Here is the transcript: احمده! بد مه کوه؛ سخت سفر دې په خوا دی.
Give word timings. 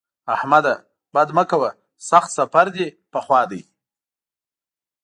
احمده! 0.35 0.75
بد 1.15 1.29
مه 1.37 1.43
کوه؛ 1.51 1.69
سخت 2.09 2.29
سفر 2.37 2.65
دې 2.75 2.87
په 3.11 3.19
خوا 3.25 3.41
دی. 3.51 3.61